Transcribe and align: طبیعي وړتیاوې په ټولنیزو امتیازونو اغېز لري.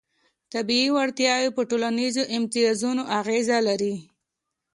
طبیعي 0.53 0.89
وړتیاوې 0.95 1.49
په 1.55 1.61
ټولنیزو 1.69 2.23
امتیازونو 2.37 3.03
اغېز 3.19 3.47
لري. 3.67 3.95